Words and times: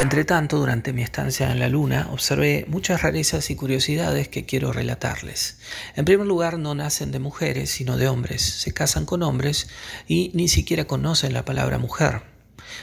Entretanto, 0.00 0.58
durante 0.58 0.92
mi 0.92 1.02
estancia 1.02 1.50
en 1.50 1.58
la 1.58 1.68
Luna, 1.68 2.08
observé 2.12 2.64
muchas 2.68 3.02
rarezas 3.02 3.50
y 3.50 3.56
curiosidades 3.56 4.28
que 4.28 4.46
quiero 4.46 4.72
relatarles. 4.72 5.58
En 5.96 6.04
primer 6.04 6.24
lugar, 6.24 6.56
no 6.56 6.76
nacen 6.76 7.10
de 7.10 7.18
mujeres, 7.18 7.70
sino 7.70 7.96
de 7.96 8.06
hombres. 8.06 8.42
Se 8.42 8.72
casan 8.72 9.06
con 9.06 9.24
hombres 9.24 9.68
y 10.06 10.30
ni 10.34 10.46
siquiera 10.46 10.86
conocen 10.86 11.32
la 11.32 11.44
palabra 11.44 11.78
mujer. 11.78 12.22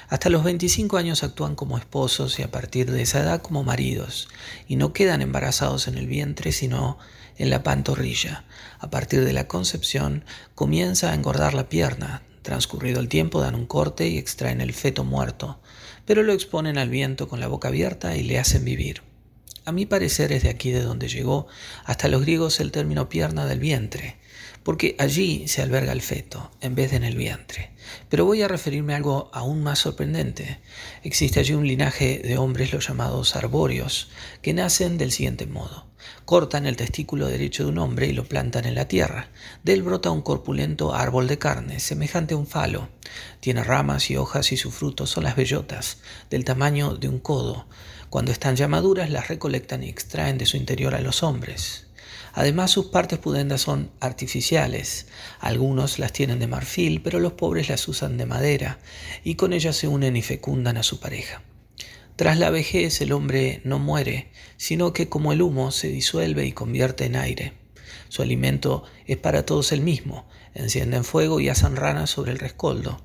Hasta 0.09 0.29
los 0.29 0.43
25 0.43 0.97
años 0.97 1.23
actúan 1.23 1.55
como 1.55 1.77
esposos 1.77 2.37
y 2.37 2.43
a 2.43 2.51
partir 2.51 2.91
de 2.91 3.03
esa 3.03 3.21
edad 3.21 3.41
como 3.41 3.63
maridos, 3.63 4.27
y 4.67 4.75
no 4.75 4.91
quedan 4.91 5.21
embarazados 5.21 5.87
en 5.87 5.97
el 5.97 6.07
vientre, 6.07 6.51
sino 6.51 6.97
en 7.37 7.49
la 7.49 7.63
pantorrilla. 7.63 8.43
A 8.79 8.89
partir 8.89 9.23
de 9.23 9.31
la 9.31 9.47
concepción 9.47 10.25
comienza 10.53 11.11
a 11.11 11.15
engordar 11.15 11.53
la 11.53 11.69
pierna. 11.69 12.23
Transcurrido 12.41 12.99
el 12.99 13.07
tiempo 13.07 13.39
dan 13.39 13.55
un 13.55 13.67
corte 13.67 14.09
y 14.09 14.17
extraen 14.17 14.59
el 14.59 14.73
feto 14.73 15.05
muerto 15.05 15.61
pero 16.05 16.23
lo 16.23 16.33
exponen 16.33 16.77
al 16.77 16.89
viento 16.89 17.27
con 17.27 17.39
la 17.39 17.47
boca 17.47 17.67
abierta 17.67 18.15
y 18.15 18.23
le 18.23 18.39
hacen 18.39 18.63
vivir. 18.63 19.01
A 19.65 19.71
mi 19.71 19.85
parecer 19.85 20.31
es 20.31 20.43
de 20.43 20.49
aquí 20.49 20.71
de 20.71 20.81
donde 20.81 21.07
llegó 21.07 21.47
hasta 21.83 22.07
los 22.07 22.21
griegos 22.21 22.59
el 22.59 22.71
término 22.71 23.09
pierna 23.09 23.45
del 23.45 23.59
vientre, 23.59 24.17
porque 24.65 24.95
allí 24.97 25.47
se 25.47 25.61
alberga 25.61 25.91
el 25.91 26.01
feto, 26.01 26.49
en 26.59 26.73
vez 26.73 26.89
de 26.89 26.97
en 26.97 27.03
el 27.03 27.15
vientre. 27.15 27.69
Pero 28.09 28.25
voy 28.25 28.41
a 28.41 28.47
referirme 28.47 28.93
a 28.93 28.95
algo 28.97 29.29
aún 29.31 29.61
más 29.61 29.77
sorprendente. 29.77 30.59
Existe 31.03 31.39
allí 31.39 31.53
un 31.53 31.67
linaje 31.67 32.17
de 32.17 32.39
hombres, 32.39 32.73
los 32.73 32.87
llamados 32.87 33.35
arbóreos, 33.35 34.09
que 34.41 34.55
nacen 34.55 34.97
del 34.97 35.11
siguiente 35.11 35.45
modo. 35.45 35.85
Cortan 36.25 36.65
el 36.65 36.77
testículo 36.77 37.27
derecho 37.27 37.63
de 37.63 37.69
un 37.69 37.77
hombre 37.77 38.07
y 38.07 38.13
lo 38.13 38.25
plantan 38.25 38.65
en 38.65 38.73
la 38.73 38.87
tierra. 38.87 39.29
De 39.63 39.73
él 39.73 39.83
brota 39.83 40.09
un 40.09 40.23
corpulento 40.23 40.95
árbol 40.95 41.27
de 41.27 41.37
carne, 41.37 41.79
semejante 41.79 42.33
a 42.33 42.37
un 42.37 42.47
falo. 42.47 42.89
Tiene 43.41 43.63
ramas 43.63 44.09
y 44.09 44.17
hojas 44.17 44.51
y 44.51 44.57
sus 44.57 44.73
frutos 44.73 45.11
son 45.11 45.25
las 45.25 45.35
bellotas, 45.35 45.99
del 46.31 46.43
tamaño 46.43 46.95
de 46.95 47.07
un 47.07 47.19
codo. 47.19 47.67
Cuando 48.09 48.31
están 48.31 48.55
ya 48.55 48.67
maduras 48.67 49.11
las 49.11 49.27
recolectan 49.27 49.83
y 49.83 49.89
extraen 49.89 50.39
de 50.39 50.47
su 50.47 50.57
interior 50.57 50.95
a 50.95 51.01
los 51.01 51.21
hombres. 51.21 51.84
Además 52.35 52.69
sus 52.69 52.87
partes 52.87 53.17
pudendas 53.17 53.61
son 53.61 53.91
artificiales. 54.01 55.07
Algunos 55.39 55.99
las 55.99 56.11
tienen 56.11 56.37
de 56.37 56.47
marfil, 56.47 57.01
pero 57.01 57.21
los 57.21 57.33
pobres 57.33 57.69
las 57.69 57.87
usan 57.87 58.17
de 58.17 58.25
madera, 58.25 58.77
y 59.23 59.35
con 59.35 59.53
ellas 59.53 59.77
se 59.77 59.87
unen 59.87 60.17
y 60.17 60.21
fecundan 60.21 60.75
a 60.75 60.83
su 60.83 60.99
pareja. 60.99 61.41
Tras 62.17 62.37
la 62.37 62.49
vejez 62.49 62.99
el 62.99 63.13
hombre 63.13 63.61
no 63.63 63.79
muere, 63.79 64.31
sino 64.57 64.91
que 64.91 65.07
como 65.07 65.31
el 65.31 65.41
humo 65.41 65.71
se 65.71 65.87
disuelve 65.87 66.45
y 66.45 66.51
convierte 66.51 67.05
en 67.05 67.15
aire. 67.15 67.53
Su 68.09 68.21
alimento 68.21 68.83
es 69.07 69.15
para 69.15 69.45
todos 69.45 69.71
el 69.71 69.79
mismo, 69.79 70.27
encienden 70.53 71.05
fuego 71.05 71.39
y 71.39 71.47
hacen 71.47 71.77
ranas 71.77 72.09
sobre 72.09 72.33
el 72.33 72.39
rescoldo, 72.39 73.01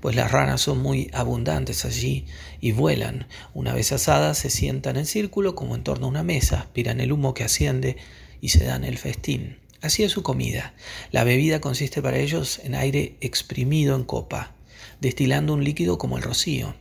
pues 0.00 0.14
las 0.14 0.30
ranas 0.30 0.60
son 0.60 0.78
muy 0.78 1.10
abundantes 1.14 1.86
allí 1.86 2.26
y 2.60 2.72
vuelan. 2.72 3.28
Una 3.54 3.72
vez 3.72 3.92
asadas 3.92 4.38
se 4.38 4.50
sientan 4.50 4.96
en 4.96 5.06
círculo 5.06 5.54
como 5.54 5.74
en 5.74 5.84
torno 5.84 6.06
a 6.06 6.10
una 6.10 6.22
mesa, 6.22 6.60
aspiran 6.60 7.00
el 7.00 7.12
humo 7.12 7.32
que 7.32 7.44
asciende 7.44 7.96
y 8.40 8.50
se 8.50 8.64
dan 8.64 8.84
el 8.84 8.98
festín. 8.98 9.58
Así 9.80 10.02
es 10.02 10.12
su 10.12 10.22
comida. 10.22 10.74
La 11.10 11.24
bebida 11.24 11.60
consiste 11.60 12.00
para 12.00 12.18
ellos 12.18 12.60
en 12.64 12.74
aire 12.74 13.16
exprimido 13.20 13.96
en 13.96 14.04
copa, 14.04 14.54
destilando 15.00 15.52
un 15.54 15.64
líquido 15.64 15.98
como 15.98 16.16
el 16.16 16.22
rocío 16.22 16.74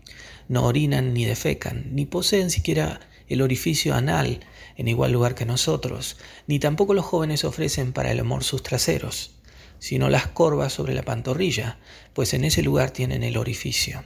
no 0.47 0.65
orinan 0.65 1.13
ni 1.13 1.25
defecan, 1.25 1.87
ni 1.91 2.05
poseen 2.05 2.49
siquiera 2.49 2.99
el 3.27 3.41
orificio 3.41 3.95
anal 3.95 4.41
en 4.75 4.87
igual 4.87 5.11
lugar 5.11 5.35
que 5.35 5.45
nosotros, 5.45 6.17
ni 6.47 6.59
tampoco 6.59 6.93
los 6.93 7.05
jóvenes 7.05 7.43
ofrecen 7.43 7.93
para 7.93 8.11
el 8.11 8.19
amor 8.19 8.43
sus 8.43 8.63
traseros, 8.63 9.31
sino 9.79 10.09
las 10.09 10.27
corvas 10.27 10.73
sobre 10.73 10.93
la 10.93 11.03
pantorrilla, 11.03 11.77
pues 12.13 12.33
en 12.33 12.43
ese 12.43 12.63
lugar 12.63 12.91
tienen 12.91 13.23
el 13.23 13.37
orificio. 13.37 14.03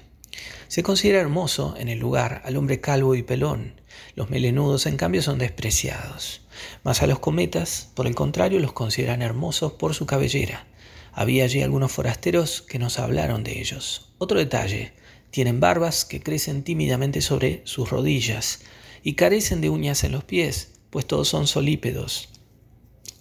Se 0.67 0.84
considera 0.84 1.20
hermoso 1.20 1.76
en 1.78 1.88
el 1.88 2.00
lugar 2.00 2.42
al 2.45 2.58
hombre 2.58 2.80
calvo 2.80 3.16
y 3.16 3.23
pelón, 3.23 3.82
los 4.18 4.32
melenudos 4.32 4.88
en 4.88 4.98
cambio 4.98 5.22
son 5.22 5.38
despreciados, 5.38 6.42
mas 6.83 7.04
a 7.04 7.08
los 7.08 7.20
cometas, 7.20 7.92
por 7.94 8.08
el 8.08 8.16
contrario, 8.16 8.60
los 8.60 8.73
consideran 8.73 9.22
hermosos 9.22 9.73
por 9.73 9.94
su 9.94 10.08
cabellera. 10.08 10.66
Había 11.14 11.44
allí 11.44 11.61
algunos 11.61 11.92
forasteros 11.92 12.64
que 12.64 12.80
nos 12.80 12.98
hablaron 12.98 13.44
de 13.44 13.61
ellos. 13.61 14.10
Otro 14.17 14.39
detalle, 14.39 14.94
tienen 15.30 15.60
barbas 15.60 16.04
que 16.04 16.20
crecen 16.20 16.64
tímidamente 16.64 17.22
sobre 17.22 17.61
sus 17.66 17.92
rodillas 17.92 18.61
y 19.04 19.14
carecen 19.14 19.61
de 19.61 19.70
uñas 19.70 20.04
en 20.04 20.14
los 20.14 20.23
pies, 20.23 20.72
pues 20.89 21.05
todos 21.05 21.28
son 21.28 21.45
solípedos. 21.45 22.30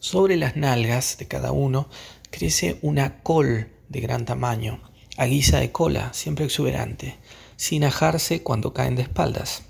Sobre 0.01 0.37
las 0.37 0.57
nalgas 0.57 1.19
de 1.19 1.29
cada 1.29 1.53
uno 1.53 1.91
crece 2.31 2.79
una 2.81 3.23
col 3.23 3.69
de 3.91 4.01
gran 4.01 4.25
tamaño, 4.25 4.81
a 5.19 5.27
guisa 5.27 5.61
de 5.61 5.73
cola, 5.73 6.15
siempre 6.15 6.47
exuberante, 6.47 7.19
sin 7.57 7.85
ajarse 7.85 8.43
cuando 8.43 8.73
caen 8.73 8.97
de 8.97 9.03
espaldas. 9.03 9.63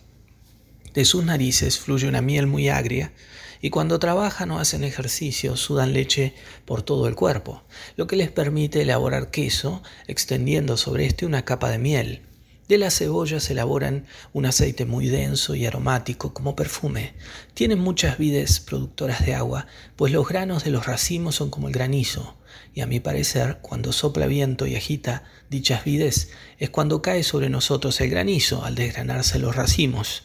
De 0.96 1.04
sus 1.04 1.26
narices 1.26 1.78
fluye 1.78 2.08
una 2.08 2.22
miel 2.22 2.46
muy 2.46 2.70
agria, 2.70 3.12
y 3.60 3.68
cuando 3.68 3.98
trabajan 3.98 4.50
o 4.50 4.58
hacen 4.58 4.82
ejercicio 4.82 5.54
sudan 5.54 5.92
leche 5.92 6.32
por 6.64 6.80
todo 6.80 7.06
el 7.06 7.14
cuerpo, 7.14 7.64
lo 7.96 8.06
que 8.06 8.16
les 8.16 8.30
permite 8.30 8.80
elaborar 8.80 9.30
queso 9.30 9.82
extendiendo 10.06 10.78
sobre 10.78 11.04
este 11.04 11.26
una 11.26 11.44
capa 11.44 11.68
de 11.68 11.76
miel. 11.76 12.22
De 12.66 12.78
las 12.78 12.96
cebollas 12.96 13.50
elaboran 13.50 14.06
un 14.32 14.46
aceite 14.46 14.86
muy 14.86 15.08
denso 15.08 15.54
y 15.54 15.66
aromático 15.66 16.32
como 16.32 16.56
perfume. 16.56 17.12
Tienen 17.52 17.78
muchas 17.78 18.16
vides 18.16 18.58
productoras 18.60 19.26
de 19.26 19.34
agua, 19.34 19.66
pues 19.96 20.14
los 20.14 20.26
granos 20.26 20.64
de 20.64 20.70
los 20.70 20.86
racimos 20.86 21.34
son 21.34 21.50
como 21.50 21.68
el 21.68 21.74
granizo, 21.74 22.38
y 22.72 22.80
a 22.80 22.86
mi 22.86 23.00
parecer, 23.00 23.58
cuando 23.60 23.92
sopla 23.92 24.26
viento 24.26 24.66
y 24.66 24.76
agita 24.76 25.24
dichas 25.50 25.84
vides, 25.84 26.30
es 26.56 26.70
cuando 26.70 27.02
cae 27.02 27.22
sobre 27.22 27.50
nosotros 27.50 28.00
el 28.00 28.08
granizo 28.08 28.64
al 28.64 28.76
desgranarse 28.76 29.38
los 29.38 29.54
racimos. 29.54 30.22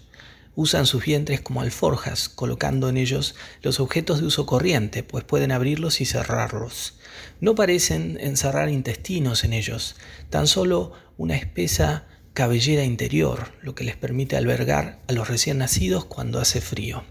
Usan 0.56 0.86
sus 0.86 1.06
vientres 1.06 1.42
como 1.42 1.62
alforjas, 1.62 2.28
colocando 2.28 2.90
en 2.90 2.98
ellos 2.98 3.36
los 3.62 3.80
objetos 3.80 4.20
de 4.20 4.28
uso 4.28 4.46
corriente, 4.46 5.04
pues 5.04 5.24
pueden 5.24 5.52
abrirlos 5.52 6.02
y 6.02 6.06
cerrarlos. 6.06 6.96
No 7.40 7.56
parecen 7.56 8.18
encerrar 8.20 8.70
intestinos 8.70 9.44
en 9.44 9.54
ellos, 9.54 9.96
tan 10.30 10.48
solo 10.48 10.92
una 11.18 11.36
espesa 11.36 12.06
cabellera 12.34 12.84
interior, 12.84 13.54
lo 13.62 13.76
que 13.76 13.84
les 13.84 13.96
permite 13.96 14.36
albergar 14.36 15.00
a 15.08 15.14
los 15.14 15.28
recién 15.28 15.58
nacidos 15.58 16.06
cuando 16.06 16.40
hace 16.40 16.62
frío. 16.62 17.04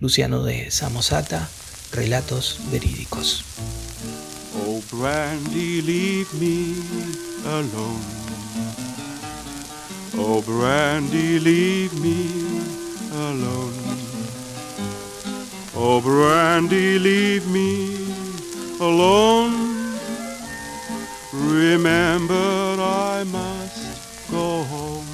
Luciano 0.00 0.44
de 0.44 0.70
Samosata, 0.70 1.48
Relatos 1.92 2.60
Verídicos. 2.70 3.44
Oh, 4.54 4.80
Brandy, 4.92 5.82
leave 5.82 6.26
me 6.38 6.74
alone. 7.48 8.17
Oh, 10.20 10.42
Brandy, 10.42 11.38
leave 11.38 11.94
me 12.02 12.28
alone. 13.12 13.72
Oh, 15.74 16.00
Brandy, 16.02 16.98
leave 16.98 17.46
me 17.48 17.96
alone. 18.80 19.96
Remember, 21.32 22.34
I 22.34 23.24
must 23.24 24.30
go 24.30 24.64
home. 24.64 25.07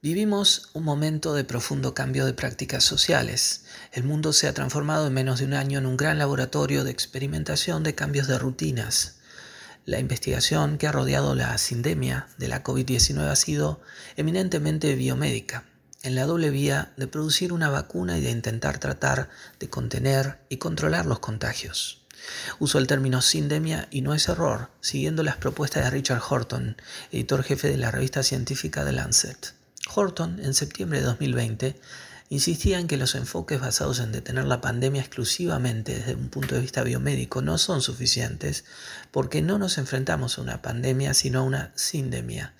Vivimos 0.00 0.70
un 0.74 0.84
momento 0.84 1.34
de 1.34 1.42
profundo 1.42 1.92
cambio 1.92 2.24
de 2.24 2.32
prácticas 2.32 2.84
sociales. 2.84 3.64
El 3.90 4.04
mundo 4.04 4.32
se 4.32 4.46
ha 4.46 4.54
transformado 4.54 5.08
en 5.08 5.12
menos 5.12 5.40
de 5.40 5.46
un 5.46 5.54
año 5.54 5.80
en 5.80 5.86
un 5.86 5.96
gran 5.96 6.18
laboratorio 6.18 6.84
de 6.84 6.92
experimentación 6.92 7.82
de 7.82 7.96
cambios 7.96 8.28
de 8.28 8.38
rutinas. 8.38 9.16
La 9.86 9.98
investigación 9.98 10.78
que 10.78 10.86
ha 10.86 10.92
rodeado 10.92 11.34
la 11.34 11.58
sindemia 11.58 12.28
de 12.38 12.46
la 12.46 12.62
COVID-19 12.62 13.28
ha 13.28 13.34
sido 13.34 13.80
eminentemente 14.16 14.94
biomédica, 14.94 15.64
en 16.04 16.14
la 16.14 16.26
doble 16.26 16.50
vía 16.50 16.92
de 16.96 17.08
producir 17.08 17.52
una 17.52 17.68
vacuna 17.68 18.18
y 18.18 18.20
de 18.20 18.30
intentar 18.30 18.78
tratar 18.78 19.30
de 19.58 19.68
contener 19.68 20.38
y 20.48 20.58
controlar 20.58 21.06
los 21.06 21.18
contagios. 21.18 22.06
Uso 22.60 22.78
el 22.78 22.86
término 22.86 23.20
sindemia 23.20 23.88
y 23.90 24.02
no 24.02 24.14
es 24.14 24.28
error, 24.28 24.70
siguiendo 24.80 25.24
las 25.24 25.38
propuestas 25.38 25.82
de 25.82 25.90
Richard 25.90 26.22
Horton, 26.22 26.76
editor 27.10 27.42
jefe 27.42 27.68
de 27.68 27.78
la 27.78 27.90
revista 27.90 28.22
científica 28.22 28.84
The 28.84 28.92
Lancet. 28.92 29.57
Horton, 29.94 30.40
en 30.40 30.54
septiembre 30.54 31.00
de 31.00 31.06
2020, 31.06 31.80
insistía 32.30 32.78
en 32.78 32.88
que 32.88 32.96
los 32.96 33.14
enfoques 33.14 33.60
basados 33.60 34.00
en 34.00 34.12
detener 34.12 34.44
la 34.44 34.60
pandemia 34.60 35.00
exclusivamente 35.00 35.94
desde 35.96 36.14
un 36.14 36.28
punto 36.28 36.54
de 36.54 36.60
vista 36.60 36.82
biomédico 36.82 37.40
no 37.40 37.56
son 37.58 37.80
suficientes 37.80 38.64
porque 39.10 39.40
no 39.40 39.58
nos 39.58 39.78
enfrentamos 39.78 40.38
a 40.38 40.42
una 40.42 40.60
pandemia 40.60 41.14
sino 41.14 41.40
a 41.40 41.42
una 41.42 41.72
sindemia. 41.74 42.54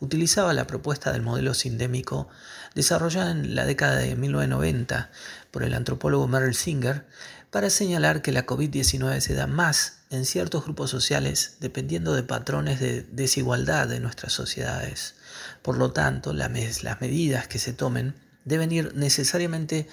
Utilizaba 0.00 0.52
la 0.52 0.68
propuesta 0.68 1.12
del 1.12 1.22
modelo 1.22 1.54
sindémico 1.54 2.28
desarrollada 2.76 3.32
en 3.32 3.56
la 3.56 3.66
década 3.66 3.96
de 3.96 4.14
1990 4.14 5.10
por 5.50 5.64
el 5.64 5.74
antropólogo 5.74 6.28
Merrill 6.28 6.54
Singer 6.54 7.04
para 7.50 7.70
señalar 7.70 8.22
que 8.22 8.30
la 8.30 8.46
COVID-19 8.46 9.20
se 9.20 9.34
da 9.34 9.48
más 9.48 9.98
en 10.10 10.24
ciertos 10.24 10.64
grupos 10.64 10.90
sociales 10.90 11.56
dependiendo 11.58 12.14
de 12.14 12.22
patrones 12.22 12.78
de 12.78 13.02
desigualdad 13.10 13.88
de 13.88 13.98
nuestras 13.98 14.32
sociedades. 14.32 15.14
Por 15.62 15.76
lo 15.76 15.92
tanto, 15.92 16.32
las 16.32 16.50
medidas 16.50 17.48
que 17.48 17.58
se 17.58 17.72
tomen 17.72 18.14
deben 18.44 18.72
ir 18.72 18.94
necesariamente 18.94 19.86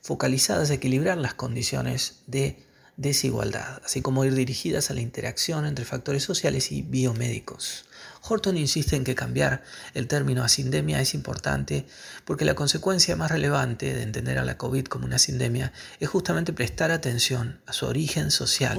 focalizadas 0.00 0.70
a 0.70 0.74
equilibrar 0.74 1.16
las 1.16 1.34
condiciones 1.34 2.22
de 2.26 2.58
desigualdad, 2.96 3.80
así 3.84 4.02
como 4.02 4.24
ir 4.24 4.34
dirigidas 4.34 4.90
a 4.90 4.94
la 4.94 5.00
interacción 5.00 5.66
entre 5.66 5.84
factores 5.84 6.22
sociales 6.22 6.70
y 6.70 6.82
biomédicos. 6.82 7.86
Horton 8.22 8.56
insiste 8.56 8.96
en 8.96 9.04
que 9.04 9.14
cambiar 9.14 9.64
el 9.94 10.06
término 10.06 10.44
asindemia 10.44 11.00
es 11.00 11.14
importante 11.14 11.86
porque 12.24 12.44
la 12.44 12.54
consecuencia 12.54 13.16
más 13.16 13.30
relevante 13.30 13.92
de 13.92 14.02
entender 14.02 14.38
a 14.38 14.44
la 14.44 14.56
COVID 14.56 14.84
como 14.84 15.06
una 15.06 15.18
sindemia 15.18 15.72
es 16.00 16.08
justamente 16.08 16.52
prestar 16.52 16.90
atención 16.90 17.60
a 17.66 17.72
su 17.72 17.86
origen 17.86 18.30
social. 18.30 18.78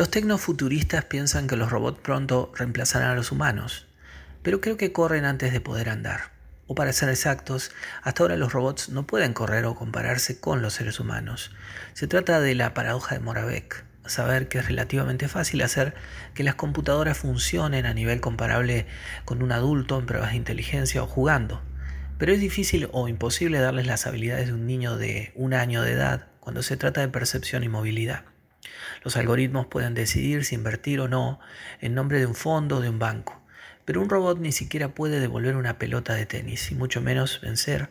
Los 0.00 0.10
tecnofuturistas 0.10 1.04
piensan 1.04 1.46
que 1.46 1.56
los 1.56 1.70
robots 1.70 2.00
pronto 2.00 2.50
reemplazarán 2.56 3.10
a 3.10 3.14
los 3.14 3.32
humanos, 3.32 3.86
pero 4.42 4.62
creo 4.62 4.78
que 4.78 4.92
corren 4.92 5.26
antes 5.26 5.52
de 5.52 5.60
poder 5.60 5.90
andar. 5.90 6.30
O 6.66 6.74
para 6.74 6.94
ser 6.94 7.10
exactos, 7.10 7.70
hasta 8.02 8.22
ahora 8.22 8.38
los 8.38 8.50
robots 8.50 8.88
no 8.88 9.06
pueden 9.06 9.34
correr 9.34 9.66
o 9.66 9.74
compararse 9.74 10.40
con 10.40 10.62
los 10.62 10.72
seres 10.72 11.00
humanos. 11.00 11.50
Se 11.92 12.06
trata 12.06 12.40
de 12.40 12.54
la 12.54 12.72
paradoja 12.72 13.14
de 13.14 13.20
Moravec, 13.20 13.84
saber 14.06 14.48
que 14.48 14.60
es 14.60 14.68
relativamente 14.68 15.28
fácil 15.28 15.60
hacer 15.60 15.92
que 16.32 16.44
las 16.44 16.54
computadoras 16.54 17.18
funcionen 17.18 17.84
a 17.84 17.92
nivel 17.92 18.22
comparable 18.22 18.86
con 19.26 19.42
un 19.42 19.52
adulto 19.52 19.98
en 19.98 20.06
pruebas 20.06 20.30
de 20.30 20.36
inteligencia 20.36 21.02
o 21.02 21.06
jugando. 21.06 21.60
Pero 22.16 22.32
es 22.32 22.40
difícil 22.40 22.88
o 22.92 23.06
imposible 23.06 23.58
darles 23.58 23.86
las 23.86 24.06
habilidades 24.06 24.46
de 24.46 24.54
un 24.54 24.66
niño 24.66 24.96
de 24.96 25.30
un 25.34 25.52
año 25.52 25.82
de 25.82 25.92
edad 25.92 26.28
cuando 26.40 26.62
se 26.62 26.78
trata 26.78 27.02
de 27.02 27.08
percepción 27.08 27.64
y 27.64 27.68
movilidad. 27.68 28.24
Los 29.02 29.16
algoritmos 29.16 29.66
pueden 29.66 29.94
decidir 29.94 30.44
si 30.44 30.54
invertir 30.54 31.00
o 31.00 31.08
no 31.08 31.40
en 31.80 31.94
nombre 31.94 32.18
de 32.18 32.26
un 32.26 32.34
fondo 32.34 32.76
o 32.76 32.80
de 32.80 32.88
un 32.88 32.98
banco, 32.98 33.40
pero 33.84 34.00
un 34.00 34.10
robot 34.10 34.38
ni 34.38 34.52
siquiera 34.52 34.94
puede 34.94 35.20
devolver 35.20 35.56
una 35.56 35.78
pelota 35.78 36.14
de 36.14 36.26
tenis 36.26 36.70
y 36.70 36.74
mucho 36.74 37.00
menos 37.00 37.40
vencer 37.40 37.90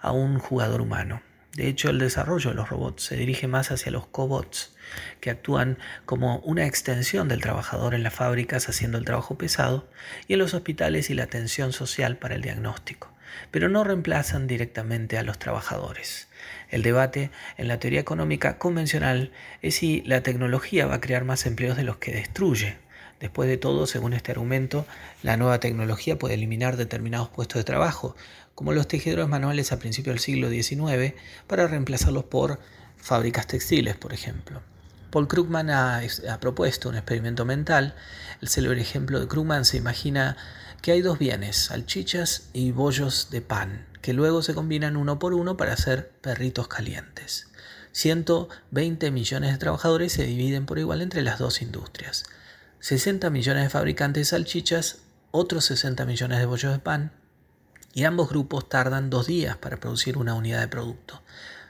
a 0.00 0.12
un 0.12 0.38
jugador 0.38 0.80
humano. 0.80 1.22
De 1.54 1.66
hecho, 1.66 1.90
el 1.90 1.98
desarrollo 1.98 2.50
de 2.50 2.56
los 2.56 2.68
robots 2.68 3.02
se 3.02 3.16
dirige 3.16 3.48
más 3.48 3.72
hacia 3.72 3.90
los 3.90 4.06
cobots, 4.06 4.76
que 5.20 5.30
actúan 5.30 5.78
como 6.06 6.38
una 6.38 6.64
extensión 6.64 7.26
del 7.28 7.40
trabajador 7.40 7.94
en 7.94 8.04
las 8.04 8.14
fábricas 8.14 8.68
haciendo 8.68 8.98
el 8.98 9.04
trabajo 9.04 9.36
pesado 9.36 9.88
y 10.28 10.34
en 10.34 10.38
los 10.38 10.54
hospitales 10.54 11.10
y 11.10 11.14
la 11.14 11.24
atención 11.24 11.72
social 11.72 12.18
para 12.18 12.36
el 12.36 12.42
diagnóstico. 12.42 13.12
Pero 13.50 13.68
no 13.68 13.84
reemplazan 13.84 14.46
directamente 14.46 15.18
a 15.18 15.22
los 15.22 15.38
trabajadores. 15.38 16.28
El 16.70 16.82
debate 16.82 17.30
en 17.56 17.68
la 17.68 17.78
teoría 17.78 18.00
económica 18.00 18.58
convencional 18.58 19.32
es 19.62 19.76
si 19.76 20.02
la 20.02 20.22
tecnología 20.22 20.86
va 20.86 20.96
a 20.96 21.00
crear 21.00 21.24
más 21.24 21.46
empleos 21.46 21.76
de 21.76 21.84
los 21.84 21.96
que 21.96 22.12
destruye. 22.12 22.76
Después 23.20 23.48
de 23.48 23.58
todo, 23.58 23.86
según 23.86 24.14
este 24.14 24.32
argumento, 24.32 24.86
la 25.22 25.36
nueva 25.36 25.60
tecnología 25.60 26.18
puede 26.18 26.34
eliminar 26.34 26.76
determinados 26.76 27.28
puestos 27.28 27.58
de 27.58 27.64
trabajo, 27.64 28.16
como 28.54 28.72
los 28.72 28.88
tejedores 28.88 29.28
manuales 29.28 29.72
a 29.72 29.78
principios 29.78 30.14
del 30.14 30.20
siglo 30.20 30.48
XIX, 30.48 31.14
para 31.46 31.66
reemplazarlos 31.66 32.24
por 32.24 32.60
fábricas 32.96 33.46
textiles, 33.46 33.96
por 33.96 34.12
ejemplo. 34.12 34.62
Paul 35.10 35.26
Krugman 35.26 35.70
ha, 35.70 36.02
propuesto 36.40 36.88
un 36.88 36.94
experimento 36.94 37.44
mental. 37.44 37.94
El 38.40 38.48
célebre 38.48 38.80
ejemplo 38.80 39.18
de 39.18 39.26
Krugman 39.26 39.64
se 39.64 39.76
imagina 39.76 40.36
que 40.80 40.92
hay 40.92 41.02
dos 41.02 41.18
bienes, 41.18 41.56
salchichas 41.56 42.48
y 42.52 42.72
bollos 42.72 43.28
de 43.30 43.42
pan, 43.42 43.86
que 44.02 44.12
luego 44.12 44.42
se 44.42 44.54
combinan 44.54 44.96
uno 44.96 45.18
por 45.18 45.34
uno 45.34 45.56
para 45.56 45.74
hacer 45.74 46.10
perritos 46.20 46.68
calientes. 46.68 47.48
120 47.92 49.10
millones 49.10 49.52
de 49.52 49.58
trabajadores 49.58 50.12
se 50.12 50.24
dividen 50.24 50.66
por 50.66 50.78
igual 50.78 51.02
entre 51.02 51.22
las 51.22 51.38
dos 51.38 51.60
industrias. 51.60 52.24
60 52.80 53.28
millones 53.30 53.64
de 53.64 53.70
fabricantes 53.70 54.20
de 54.22 54.36
salchichas, 54.36 54.98
otros 55.32 55.66
60 55.66 56.04
millones 56.06 56.38
de 56.38 56.46
bollos 56.46 56.72
de 56.72 56.78
pan, 56.78 57.12
y 57.92 58.04
ambos 58.04 58.30
grupos 58.30 58.68
tardan 58.68 59.10
dos 59.10 59.26
días 59.26 59.56
para 59.56 59.78
producir 59.78 60.16
una 60.16 60.34
unidad 60.34 60.60
de 60.60 60.68
producto. 60.68 61.22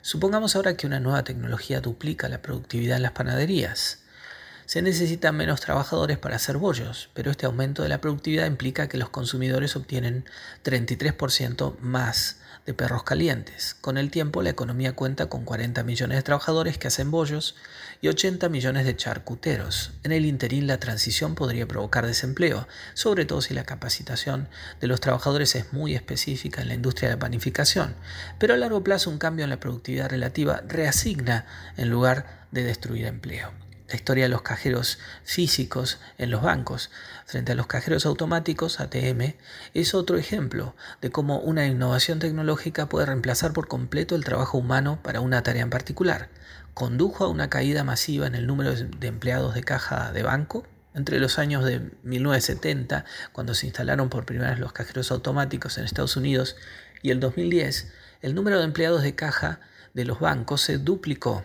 Supongamos 0.03 0.57
ahora 0.57 0.77
que 0.77 0.87
una 0.87 1.01
nueva 1.01 1.25
tecnología 1.25 1.81
duplica 1.81 2.29
la 2.29 2.43
productividad 2.43 2.97
en 2.97 3.03
las 3.03 3.13
panaderías. 3.13 4.00
Se 4.71 4.83
necesitan 4.83 5.37
menos 5.37 5.61
trabajadores 5.61 6.17
para 6.19 6.37
hacer 6.37 6.57
bollos, 6.57 7.11
pero 7.13 7.33
este 7.33 7.45
aumento 7.45 7.83
de 7.83 7.89
la 7.89 8.01
productividad 8.01 8.47
implica 8.47 8.89
que 8.89 8.99
los 8.99 9.11
consumidores 9.11 9.75
obtienen 9.75 10.25
33% 10.63 11.77
más 11.81 12.37
de 12.67 12.73
perros 12.73 13.03
calientes. 13.03 13.75
Con 13.81 13.99
el 13.99 14.13
tiempo, 14.13 14.43
la 14.43 14.51
economía 14.51 14.93
cuenta 14.93 15.27
con 15.27 15.45
40 15.45 15.83
millones 15.83 16.19
de 16.19 16.23
trabajadores 16.23 16.79
que 16.79 16.87
hacen 16.87 17.11
bollos 17.11 17.57
y 18.01 18.07
80 18.07 18.49
millones 18.49 18.87
de 18.87 18.95
charcuteros. 18.95 19.91
En 20.05 20.13
el 20.13 20.25
interín, 20.25 20.69
la 20.69 20.79
transición 20.79 21.35
podría 21.35 21.67
provocar 21.67 22.07
desempleo, 22.07 22.69
sobre 22.95 23.25
todo 23.25 23.41
si 23.41 23.55
la 23.55 23.65
capacitación 23.65 24.49
de 24.81 24.87
los 24.87 25.01
trabajadores 25.01 25.57
es 25.57 25.73
muy 25.73 25.97
específica 25.97 26.63
en 26.63 26.69
la 26.69 26.75
industria 26.75 27.11
de 27.11 27.17
panificación. 27.17 27.97
Pero 28.39 28.55
a 28.55 28.57
largo 28.57 28.85
plazo, 28.85 29.11
un 29.11 29.19
cambio 29.19 29.43
en 29.43 29.51
la 29.51 29.59
productividad 29.59 30.11
relativa 30.11 30.63
reasigna 30.69 31.45
en 31.77 31.91
lugar 31.91 32.47
de 32.53 32.63
destruir 32.63 33.07
empleo 33.07 33.51
la 33.91 33.97
historia 33.97 34.25
de 34.25 34.29
los 34.29 34.43
cajeros 34.43 34.99
físicos 35.25 35.99
en 36.17 36.31
los 36.31 36.43
bancos 36.43 36.91
frente 37.27 37.53
a 37.53 37.55
los 37.57 37.67
cajeros 37.67 38.07
automáticos 38.07 38.79
ATM 38.79 39.35
es 39.75 39.95
otro 39.95 40.17
ejemplo 40.17 40.77
de 41.01 41.11
cómo 41.11 41.41
una 41.41 41.67
innovación 41.67 42.21
tecnológica 42.21 42.89
puede 42.89 43.07
reemplazar 43.07 43.53
por 43.53 43.67
completo 43.67 44.15
el 44.15 44.25
trabajo 44.25 44.59
humano 44.59 45.01
para 45.03 45.21
una 45.21 45.43
tarea 45.43 45.63
en 45.63 45.71
particular. 45.71 46.29
Condujo 46.73 47.25
a 47.25 47.29
una 47.29 47.51
caída 47.51 47.83
masiva 47.83 48.29
en 48.29 48.37
el 48.37 48.47
número 48.47 48.75
de 48.75 49.07
empleados 49.09 49.55
de 49.55 49.65
caja 49.65 50.13
de 50.13 50.23
banco. 50.23 50.65
Entre 50.95 51.19
los 51.19 51.39
años 51.39 51.65
de 51.65 51.91
1970, 52.05 53.05
cuando 53.33 53.55
se 53.55 53.67
instalaron 53.67 54.09
por 54.09 54.25
primera 54.25 54.51
vez 54.51 54.61
los 54.61 54.73
cajeros 54.73 55.11
automáticos 55.11 55.79
en 55.79 55.85
Estados 55.85 56.17
Unidos, 56.17 56.57
y 57.03 57.11
el 57.11 57.21
2010, 57.21 57.93
el 58.23 58.35
número 58.35 58.59
de 58.59 58.65
empleados 58.65 59.03
de 59.03 59.15
caja 59.15 59.61
de 59.95 60.05
los 60.05 60.21
bancos 60.21 60.61
se 60.61 60.79
duplicó 60.79 61.45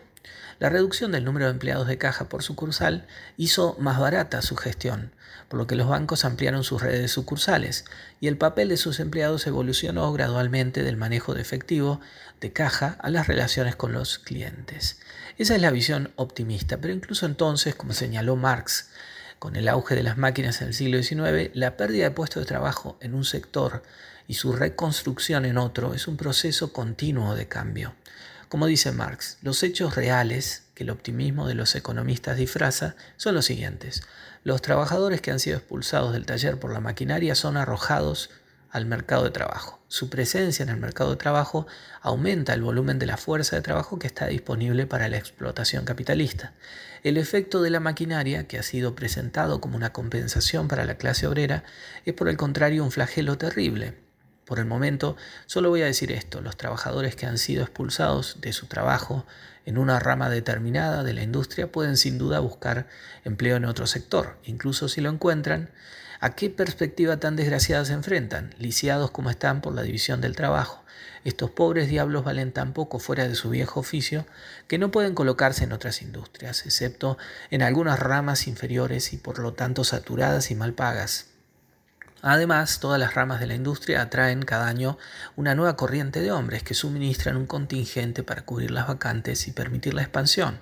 la 0.60 0.70
reducción 0.70 1.12
del 1.12 1.26
número 1.26 1.46
de 1.46 1.52
empleados 1.52 1.88
de 1.88 1.98
caja 1.98 2.30
por 2.30 2.44
sucursal 2.44 3.08
hizo 3.38 3.76
más 3.80 4.00
barata 4.00 4.42
su 4.42 4.56
gestión, 4.56 5.12
por 5.50 5.60
lo 5.60 5.68
que 5.68 5.76
los 5.76 5.88
bancos 5.88 6.26
ampliaron 6.26 6.64
sus 6.64 6.82
redes 6.82 7.02
de 7.02 7.08
sucursales 7.08 7.86
y 8.20 8.28
el 8.28 8.38
papel 8.38 8.70
de 8.70 8.78
sus 8.78 9.00
empleados 9.00 9.46
evolucionó 9.48 10.12
gradualmente 10.14 10.84
del 10.84 10.98
manejo 10.98 11.34
de 11.34 11.42
efectivo 11.42 12.00
de 12.42 12.52
caja 12.52 12.98
a 13.02 13.10
las 13.10 13.28
relaciones 13.28 13.76
con 13.76 13.92
los 13.92 14.20
clientes. 14.20 15.00
Esa 15.38 15.56
es 15.56 15.62
la 15.62 15.72
visión 15.72 16.14
optimista, 16.16 16.78
pero 16.78 16.94
incluso 16.94 17.26
entonces, 17.26 17.76
como 17.76 17.94
señaló 17.94 18.36
Marx, 18.36 18.90
con 19.40 19.56
el 19.56 19.68
auge 19.68 19.96
de 19.96 20.04
las 20.04 20.18
máquinas 20.18 20.62
en 20.62 20.70
el 20.70 20.74
siglo 20.74 21.02
XIX, 21.02 21.52
la 21.54 21.78
pérdida 21.78 22.06
de 22.06 22.12
puestos 22.12 22.42
de 22.42 22.48
trabajo 22.48 22.98
en 23.02 23.14
un 23.14 23.26
sector 23.26 23.84
y 24.28 24.36
su 24.36 24.54
reconstrucción 24.54 25.46
en 25.46 25.58
otro 25.58 25.94
es 25.94 26.08
un 26.08 26.18
proceso 26.18 26.74
continuo 26.74 27.36
de 27.36 27.48
cambio. 27.48 27.94
Como 28.56 28.68
dice 28.68 28.94
Marx, 28.94 29.38
los 29.42 29.64
hechos 29.64 29.98
reales 29.98 30.64
que 30.76 30.86
el 30.86 30.90
optimismo 30.90 31.46
de 31.46 31.56
los 31.56 31.76
economistas 31.76 32.38
disfraza 32.38 32.96
son 33.18 33.36
los 33.36 33.44
siguientes. 33.44 34.04
Los 34.46 34.62
trabajadores 34.62 35.20
que 35.20 35.30
han 35.32 35.42
sido 35.42 35.58
expulsados 35.58 36.14
del 36.14 36.26
taller 36.26 36.58
por 36.58 36.72
la 36.72 36.80
maquinaria 36.80 37.36
son 37.36 37.58
arrojados 37.58 38.30
al 38.70 38.86
mercado 38.86 39.26
de 39.26 39.32
trabajo. 39.32 39.84
Su 39.90 40.10
presencia 40.10 40.64
en 40.64 40.70
el 40.70 40.78
mercado 40.78 41.10
de 41.10 41.18
trabajo 41.18 41.68
aumenta 42.00 42.54
el 42.54 42.62
volumen 42.62 42.98
de 42.98 43.08
la 43.08 43.18
fuerza 43.18 43.58
de 43.58 43.62
trabajo 43.62 44.00
que 44.00 44.08
está 44.08 44.28
disponible 44.28 44.88
para 44.88 45.10
la 45.10 45.18
explotación 45.18 45.84
capitalista. 45.84 46.54
El 47.04 47.18
efecto 47.18 47.62
de 47.62 47.72
la 47.72 47.82
maquinaria, 47.82 48.48
que 48.48 48.58
ha 48.58 48.64
sido 48.64 48.96
presentado 48.96 49.60
como 49.60 49.76
una 49.76 49.92
compensación 49.92 50.70
para 50.70 50.86
la 50.86 50.96
clase 50.96 51.28
obrera, 51.28 51.66
es 52.06 52.14
por 52.14 52.30
el 52.30 52.38
contrario 52.38 52.86
un 52.86 52.92
flagelo 52.92 53.38
terrible 53.38 54.05
por 54.46 54.60
el 54.60 54.66
momento, 54.66 55.18
solo 55.48 55.70
voy 55.70 55.82
a 55.82 55.86
decir 55.86 56.12
esto, 56.12 56.42
los 56.42 56.56
trabajadores 56.56 57.16
que 57.16 57.26
han 57.26 57.38
sido 57.38 57.64
expulsados 57.64 58.38
de 58.42 58.54
su 58.54 58.68
trabajo 58.68 59.26
en 59.66 59.78
una 59.78 60.00
rama 60.00 60.30
determinada 60.30 61.04
de 61.04 61.14
la 61.14 61.24
industria 61.24 61.72
pueden 61.72 61.98
sin 61.98 62.18
duda 62.18 62.40
buscar 62.40 62.88
empleo 63.24 63.58
en 63.58 63.66
otro 63.66 63.88
sector, 63.88 64.38
incluso 64.44 64.88
si 64.88 65.02
lo 65.02 65.10
encuentran, 65.10 65.72
¿a 66.20 66.36
qué 66.36 66.50
perspectiva 66.50 67.18
tan 67.18 67.36
desgraciada 67.36 67.84
se 67.86 67.94
enfrentan, 67.94 68.54
lisiados 68.60 69.12
como 69.12 69.30
están 69.30 69.62
por 69.62 69.74
la 69.74 69.82
división 69.82 70.22
del 70.22 70.36
trabajo? 70.36 70.86
Estos 71.24 71.50
pobres 71.50 71.90
diablos 71.90 72.24
valen 72.24 72.52
tan 72.52 72.74
poco 72.74 73.00
fuera 73.00 73.28
de 73.28 73.34
su 73.34 73.50
viejo 73.50 73.80
oficio 73.80 74.28
que 74.68 74.78
no 74.78 74.92
pueden 74.92 75.16
colocarse 75.16 75.64
en 75.64 75.74
otras 75.74 76.04
industrias, 76.04 76.66
excepto 76.68 77.18
en 77.50 77.64
algunas 77.64 78.00
ramas 78.00 78.48
inferiores 78.48 79.12
y 79.12 79.18
por 79.18 79.40
lo 79.40 79.54
tanto 79.54 79.84
saturadas 79.84 80.52
y 80.52 80.56
mal 80.56 80.74
pagas. 80.74 81.35
Además, 82.28 82.80
todas 82.80 83.00
las 83.00 83.14
ramas 83.14 83.40
de 83.40 83.46
la 83.46 83.54
industria 83.54 84.02
atraen 84.02 84.42
cada 84.42 84.66
año 84.66 84.98
una 85.36 85.54
nueva 85.54 85.78
corriente 85.78 86.22
de 86.22 86.32
hombres 86.32 86.64
que 86.64 86.74
suministran 86.74 87.38
un 87.38 87.46
contingente 87.46 88.24
para 88.24 88.42
cubrir 88.42 88.72
las 88.72 88.88
vacantes 88.88 89.48
y 89.48 89.52
permitir 89.52 89.94
la 89.94 90.02
expansión. 90.02 90.58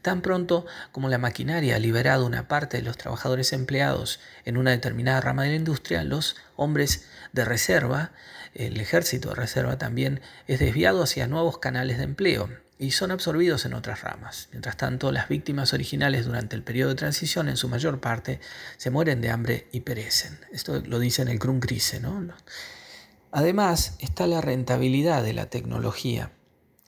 Tan 0.00 0.22
pronto 0.22 0.64
como 0.90 1.10
la 1.10 1.18
maquinaria 1.18 1.76
ha 1.76 1.78
liberado 1.78 2.24
una 2.24 2.48
parte 2.48 2.78
de 2.78 2.82
los 2.82 2.96
trabajadores 2.96 3.52
empleados 3.52 4.20
en 4.46 4.56
una 4.56 4.70
determinada 4.70 5.20
rama 5.20 5.42
de 5.42 5.50
la 5.50 5.56
industria, 5.56 6.02
los 6.02 6.36
hombres 6.56 7.06
de 7.34 7.44
reserva, 7.44 8.12
el 8.54 8.80
ejército 8.80 9.30
de 9.30 9.36
reserva 9.36 9.78
también, 9.78 10.20
es 10.46 10.60
desviado 10.60 11.02
hacia 11.02 11.26
nuevos 11.26 11.58
canales 11.58 11.98
de 11.98 12.04
empleo 12.04 12.48
y 12.78 12.90
son 12.90 13.12
absorbidos 13.12 13.64
en 13.64 13.74
otras 13.74 14.02
ramas. 14.02 14.48
Mientras 14.50 14.76
tanto, 14.76 15.12
las 15.12 15.28
víctimas 15.28 15.72
originales 15.72 16.26
durante 16.26 16.56
el 16.56 16.64
periodo 16.64 16.90
de 16.90 16.96
transición, 16.96 17.48
en 17.48 17.56
su 17.56 17.68
mayor 17.68 18.00
parte, 18.00 18.40
se 18.76 18.90
mueren 18.90 19.20
de 19.20 19.30
hambre 19.30 19.68
y 19.70 19.80
perecen. 19.80 20.38
Esto 20.52 20.80
lo 20.80 20.98
dice 20.98 21.22
en 21.22 21.28
el 21.28 21.38
Grundrisse. 21.38 22.00
¿no? 22.00 22.26
Además, 23.30 23.94
está 24.00 24.26
la 24.26 24.40
rentabilidad 24.40 25.22
de 25.22 25.32
la 25.32 25.46
tecnología. 25.46 26.32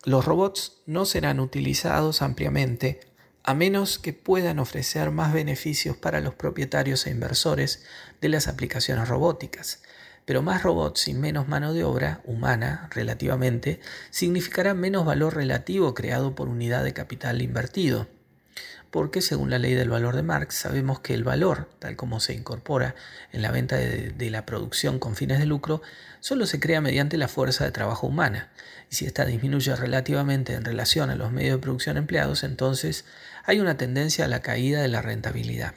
Los 0.05 0.25
robots 0.25 0.83
no 0.87 1.07
serán 1.07 1.41
utilizados 1.41 2.23
ampliamente 2.23 3.01
a 3.45 3.55
menos 3.55 3.99
que 3.99 4.13
puedan 4.13 4.59
ofrecer 4.59 5.11
más 5.11 5.33
beneficios 5.33 5.97
para 5.97 6.21
los 6.21 6.35
propietarios 6.35 7.07
e 7.07 7.11
inversores 7.11 7.85
de 8.21 8.31
las 8.31 8.49
aplicaciones 8.49 9.07
robóticas. 9.09 9.83
Pero 10.25 10.43
más 10.43 10.63
robots 10.63 11.09
y 11.09 11.15
menos 11.15 11.49
mano 11.49 11.75
de 11.75 11.85
obra 11.85 12.23
humana, 12.25 12.89
relativamente, 12.91 13.81
significará 14.11 14.73
menos 14.73 15.05
valor 15.05 15.35
relativo 15.35 15.93
creado 15.95 16.35
por 16.35 16.49
unidad 16.49 16.83
de 16.83 16.95
capital 16.95 17.43
invertido. 17.43 18.09
Porque 18.91 19.21
según 19.21 19.51
la 19.51 19.59
ley 19.59 19.75
del 19.75 19.91
valor 19.91 20.15
de 20.15 20.23
Marx 20.23 20.55
sabemos 20.55 21.01
que 21.01 21.15
el 21.15 21.25
valor, 21.25 21.69
tal 21.81 21.97
como 21.97 22.21
se 22.21 22.33
incorpora 22.33 22.95
en 23.33 23.43
la 23.43 23.51
venta 23.51 23.77
de, 23.77 24.31
la 24.31 24.47
producción 24.47 24.99
con 25.01 25.17
fines 25.17 25.41
de 25.41 25.47
lucro, 25.47 25.83
solo 26.21 26.47
se 26.47 26.61
crea 26.61 26.81
mediante 26.81 27.19
la 27.19 27.29
fuerza 27.29 27.65
de 27.65 27.73
trabajo 27.73 28.07
humana. 28.07 28.53
Y 28.91 28.95
si 28.95 29.05
ésta 29.05 29.27
disminuye 29.27 29.75
relativamente 29.75 30.55
en 30.55 30.65
relación 30.65 31.11
a 31.11 31.17
los 31.17 31.33
medios 31.33 31.57
de 31.57 31.63
producción 31.63 31.97
empleados, 31.97 32.45
entonces 32.45 33.05
hay 33.45 33.59
una 33.59 33.77
tendencia 33.77 34.25
a 34.27 34.29
la 34.29 34.41
caída 34.41 34.81
de 34.81 34.89
la 34.89 35.03
rentabilidad. 35.03 35.75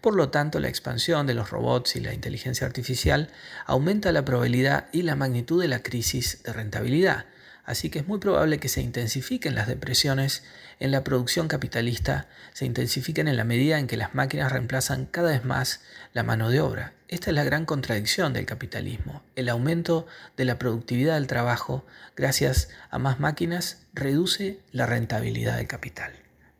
Por 0.00 0.14
lo 0.14 0.30
tanto, 0.30 0.60
la 0.60 0.68
expansión 0.68 1.26
de 1.26 1.34
los 1.34 1.50
robots 1.50 1.96
y 1.96 2.00
la 2.00 2.12
inteligencia 2.12 2.66
artificial 2.66 3.30
aumenta 3.66 4.12
la 4.12 4.24
probabilidad 4.24 4.88
y 4.92 5.02
la 5.02 5.16
magnitud 5.16 5.60
de 5.60 5.68
la 5.68 5.82
crisis 5.82 6.42
de 6.42 6.52
rentabilidad, 6.52 7.26
así 7.64 7.90
que 7.90 8.00
es 8.00 8.06
muy 8.06 8.18
probable 8.18 8.58
que 8.58 8.68
se 8.68 8.82
intensifiquen 8.82 9.54
las 9.54 9.66
depresiones 9.66 10.42
en 10.80 10.90
la 10.90 11.04
producción 11.04 11.48
capitalista, 11.48 12.28
se 12.52 12.66
intensifiquen 12.66 13.28
en 13.28 13.36
la 13.36 13.44
medida 13.44 13.78
en 13.78 13.86
que 13.86 13.96
las 13.96 14.14
máquinas 14.14 14.52
reemplazan 14.52 15.06
cada 15.06 15.30
vez 15.30 15.44
más 15.44 15.80
la 16.12 16.22
mano 16.22 16.50
de 16.50 16.60
obra. 16.60 16.92
Esta 17.08 17.30
es 17.30 17.34
la 17.34 17.44
gran 17.44 17.64
contradicción 17.64 18.32
del 18.32 18.46
capitalismo. 18.46 19.22
El 19.36 19.48
aumento 19.48 20.06
de 20.36 20.44
la 20.44 20.58
productividad 20.58 21.14
del 21.14 21.26
trabajo 21.26 21.86
gracias 22.16 22.70
a 22.90 22.98
más 22.98 23.20
máquinas 23.20 23.86
reduce 23.92 24.60
la 24.72 24.86
rentabilidad 24.86 25.56
del 25.56 25.68
capital. 25.68 26.12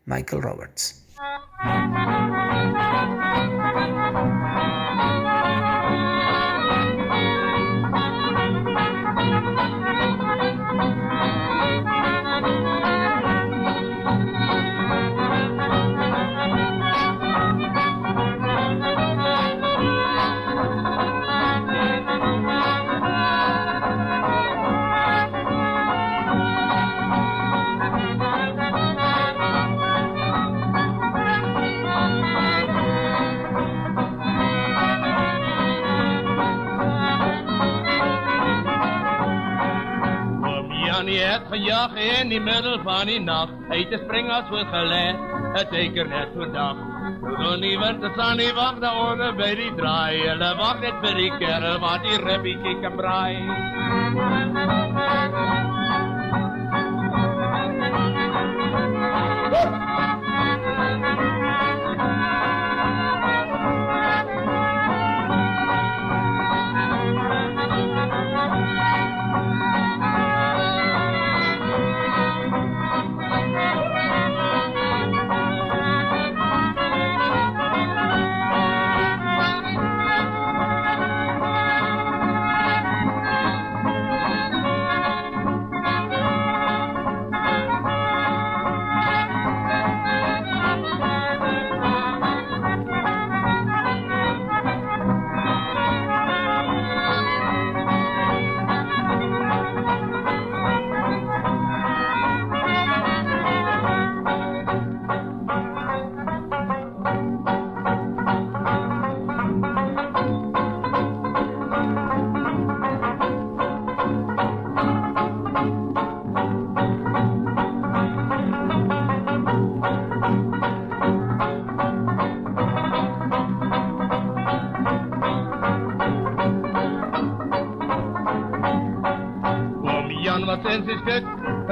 Michael 0.07 0.43
Roberts. 0.43 1.04
Thank 1.25 1.59
you. 4.79 4.84
Gejaagd 41.91 42.21
in 42.23 42.29
die 42.29 42.41
middel 42.41 42.79
van 42.83 43.07
die 43.07 43.21
nacht. 43.21 43.53
Hij 43.69 43.85
te 43.85 44.01
springen 44.05 44.31
als 44.31 44.49
we 44.49 44.65
geleid, 44.67 45.17
het 45.53 45.69
zeker 45.71 46.09
net 46.09 46.29
voor 46.35 46.53
dag. 46.53 46.77
Toen 47.21 47.61
die 47.61 47.79
werd 47.79 48.01
de 48.01 48.13
Sannie 48.17 48.53
wacht 48.53 48.81
de 48.81 48.91
orde 48.91 49.35
bij 49.35 49.55
die 49.55 49.75
draai. 49.75 50.29
Hulle 50.29 50.55
wacht 50.57 50.81
net 50.81 50.95
vir 51.03 51.15
die 51.15 51.33
kerel 51.39 51.79
wat 51.79 52.03
die 52.03 52.19
ribbie 52.25 52.59
kyk 52.63 52.83
en 52.83 52.97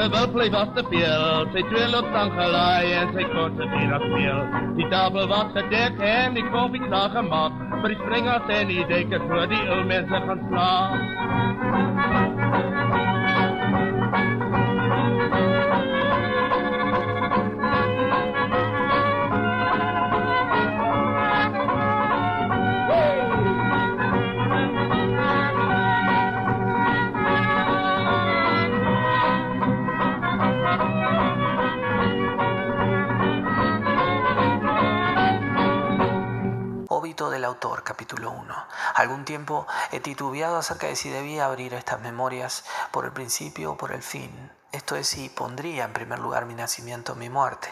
stuk, 0.02 0.14
wel 0.14 0.30
bleef 0.30 0.52
af 0.52 0.68
te 0.74 0.84
veel. 0.90 1.46
Zij 1.52 1.62
twil 1.62 1.98
op 1.98 2.12
tang 2.12 2.32
gelaai 2.32 2.92
en 2.92 3.12
zij 3.12 3.24
kon 3.24 3.56
ze 3.56 3.68
weer 3.68 3.92
afspeel. 3.92 4.74
Die 4.76 4.88
tafel 4.88 5.26
was 5.26 5.46
gedekt 5.54 6.00
en 6.00 6.34
die 6.34 6.50
koffie 6.50 6.82
zag 6.90 7.10
gemaakt. 7.12 7.54
Maar 7.68 7.88
die 7.88 7.98
springers 8.02 8.46
en 8.46 8.66
die 8.66 8.86
denken 8.86 9.20
voor 9.28 9.48
die 9.48 9.68
oude 9.68 9.84
mensen 9.84 10.22
gaan 10.22 10.46
slaan. 10.50 11.21
Algún 39.02 39.24
tiempo 39.24 39.66
he 39.90 39.98
titubeado 39.98 40.58
acerca 40.58 40.86
de 40.86 40.94
si 40.94 41.10
debía 41.10 41.46
abrir 41.46 41.74
estas 41.74 42.00
memorias 42.00 42.64
por 42.92 43.04
el 43.04 43.10
principio 43.10 43.72
o 43.72 43.76
por 43.76 43.90
el 43.90 44.00
fin. 44.00 44.52
Esto 44.70 44.94
es 44.94 45.08
si 45.08 45.28
pondría 45.28 45.86
en 45.86 45.92
primer 45.92 46.20
lugar 46.20 46.46
mi 46.46 46.54
nacimiento 46.54 47.14
o 47.14 47.16
mi 47.16 47.28
muerte. 47.28 47.68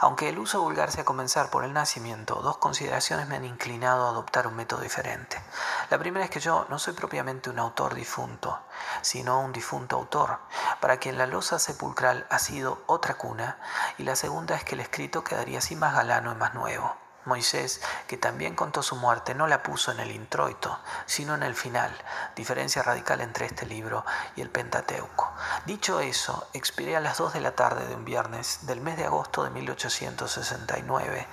Aunque 0.00 0.28
el 0.28 0.38
uso 0.38 0.60
vulgar 0.60 0.90
sea 0.90 1.06
comenzar 1.06 1.48
por 1.48 1.64
el 1.64 1.72
nacimiento, 1.72 2.42
dos 2.42 2.58
consideraciones 2.58 3.26
me 3.26 3.36
han 3.36 3.46
inclinado 3.46 4.04
a 4.04 4.10
adoptar 4.10 4.46
un 4.46 4.54
método 4.54 4.82
diferente. 4.82 5.42
La 5.88 5.98
primera 5.98 6.26
es 6.26 6.30
que 6.30 6.40
yo 6.40 6.66
no 6.68 6.78
soy 6.78 6.92
propiamente 6.92 7.48
un 7.48 7.58
autor 7.58 7.94
difunto, 7.94 8.60
sino 9.00 9.40
un 9.40 9.54
difunto 9.54 9.96
autor, 9.96 10.40
para 10.82 10.98
quien 10.98 11.16
la 11.16 11.26
losa 11.26 11.58
sepulcral 11.58 12.26
ha 12.28 12.38
sido 12.38 12.82
otra 12.84 13.14
cuna, 13.14 13.58
y 13.96 14.02
la 14.02 14.14
segunda 14.14 14.56
es 14.56 14.64
que 14.64 14.74
el 14.74 14.82
escrito 14.82 15.24
quedaría 15.24 15.60
así 15.60 15.74
más 15.74 15.94
galano 15.94 16.32
y 16.32 16.34
más 16.34 16.52
nuevo. 16.52 17.05
Moisés, 17.26 17.80
que 18.06 18.16
también 18.16 18.54
contó 18.54 18.82
su 18.82 18.96
muerte, 18.96 19.34
no 19.34 19.46
la 19.46 19.62
puso 19.62 19.92
en 19.92 20.00
el 20.00 20.10
introito, 20.10 20.78
sino 21.06 21.34
en 21.34 21.42
el 21.42 21.54
final, 21.54 21.90
diferencia 22.34 22.82
radical 22.82 23.20
entre 23.20 23.46
este 23.46 23.66
libro 23.66 24.04
y 24.36 24.40
el 24.40 24.50
Pentateuco. 24.50 25.32
Dicho 25.66 26.00
eso, 26.00 26.48
expiré 26.52 26.96
a 26.96 27.00
las 27.00 27.18
2 27.18 27.34
de 27.34 27.40
la 27.40 27.54
tarde 27.54 27.86
de 27.86 27.94
un 27.94 28.04
viernes 28.04 28.66
del 28.66 28.80
mes 28.80 28.96
de 28.96 29.04
agosto 29.04 29.44
de 29.44 29.50
1869 29.50 31.26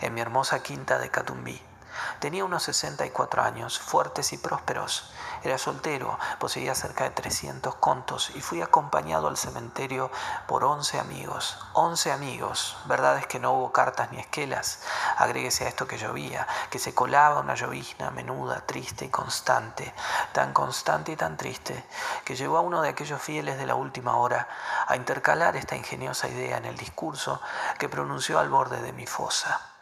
en 0.00 0.14
mi 0.14 0.20
hermosa 0.20 0.62
quinta 0.62 0.98
de 0.98 1.10
Catumbí. 1.10 1.73
Tenía 2.18 2.44
unos 2.44 2.62
64 2.64 3.42
años, 3.42 3.78
fuertes 3.78 4.32
y 4.32 4.38
prósperos. 4.38 5.12
Era 5.42 5.58
soltero, 5.58 6.18
poseía 6.38 6.74
cerca 6.74 7.04
de 7.04 7.10
300 7.10 7.74
contos 7.76 8.30
y 8.34 8.40
fui 8.40 8.62
acompañado 8.62 9.28
al 9.28 9.36
cementerio 9.36 10.10
por 10.46 10.64
11 10.64 10.98
amigos. 10.98 11.58
11 11.74 12.12
amigos. 12.12 12.76
Verdad 12.86 13.18
es 13.18 13.26
que 13.26 13.38
no 13.38 13.52
hubo 13.52 13.72
cartas 13.72 14.10
ni 14.10 14.18
esquelas. 14.18 14.80
Agréguese 15.16 15.64
a 15.64 15.68
esto 15.68 15.86
que 15.86 15.98
llovía, 15.98 16.46
que 16.70 16.78
se 16.78 16.94
colaba 16.94 17.40
una 17.40 17.54
llovizna 17.54 18.10
menuda, 18.10 18.60
triste 18.66 19.04
y 19.04 19.10
constante, 19.10 19.94
tan 20.32 20.52
constante 20.52 21.12
y 21.12 21.16
tan 21.16 21.36
triste, 21.36 21.84
que 22.24 22.36
llevó 22.36 22.58
a 22.58 22.62
uno 22.62 22.80
de 22.80 22.88
aquellos 22.88 23.20
fieles 23.20 23.58
de 23.58 23.66
la 23.66 23.74
última 23.74 24.16
hora 24.16 24.48
a 24.86 24.96
intercalar 24.96 25.56
esta 25.56 25.76
ingeniosa 25.76 26.28
idea 26.28 26.56
en 26.56 26.64
el 26.64 26.76
discurso 26.76 27.40
que 27.78 27.88
pronunció 27.88 28.38
al 28.38 28.48
borde 28.48 28.80
de 28.80 28.92
mi 28.92 29.06
fosa. 29.06 29.73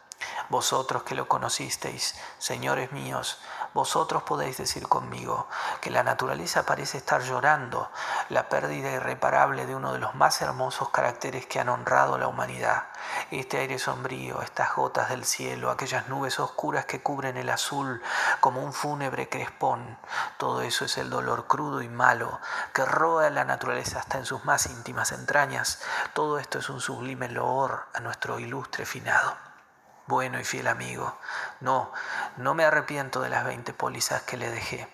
Vosotros 0.49 1.03
que 1.03 1.15
lo 1.15 1.29
conocisteis, 1.29 2.15
señores 2.39 2.93
míos, 2.93 3.39
vosotros 3.75 4.23
podéis 4.25 4.59
decir 4.59 4.87
conmigo 4.87 5.49
que 5.81 5.91
la 5.91 6.03
naturaleza 6.03 6.67
parece 6.67 6.99
estar 6.99 7.23
llorando 7.23 7.91
la 8.29 8.51
pérdida 8.51 8.91
irreparable 8.91 9.65
de 9.65 9.75
uno 9.75 9.95
de 9.95 9.99
los 9.99 10.15
más 10.15 10.43
hermosos 10.43 10.91
caracteres 10.91 11.47
que 11.47 11.59
han 11.59 11.71
honrado 11.71 12.17
a 12.17 12.19
la 12.19 12.29
humanidad. 12.29 12.85
Este 13.31 13.59
aire 13.59 13.79
sombrío, 13.79 14.43
estas 14.43 14.75
gotas 14.75 15.09
del 15.09 15.25
cielo, 15.25 15.71
aquellas 15.71 16.09
nubes 16.09 16.39
oscuras 16.39 16.85
que 16.85 17.03
cubren 17.03 17.39
el 17.39 17.49
azul 17.49 18.03
como 18.41 18.63
un 18.63 18.75
fúnebre 18.75 19.31
crespón, 19.31 19.99
todo 20.37 20.61
eso 20.61 20.85
es 20.85 20.99
el 20.99 21.09
dolor 21.09 21.47
crudo 21.47 21.81
y 21.81 21.89
malo 21.89 22.41
que 22.75 22.85
roa 22.85 23.31
la 23.31 23.45
naturaleza 23.45 24.01
hasta 24.01 24.19
en 24.19 24.27
sus 24.27 24.45
más 24.45 24.67
íntimas 24.67 25.13
entrañas. 25.13 25.81
Todo 26.13 26.39
esto 26.39 26.59
es 26.59 26.69
un 26.69 26.81
sublime 26.81 27.29
loor 27.29 27.87
a 27.95 28.01
nuestro 28.01 28.39
ilustre 28.39 28.85
finado 28.85 29.52
bueno 30.07 30.41
y 30.41 30.45
fiel 30.45 30.69
amigo. 30.69 31.17
No, 31.61 31.93
no 32.37 32.55
me 32.55 32.65
arrepiento 32.65 33.21
de 33.21 33.31
las 33.31 33.45
20 33.45 33.73
pólizas 33.75 34.23
que 34.23 34.37
le 34.37 34.51
dejé. 34.51 34.89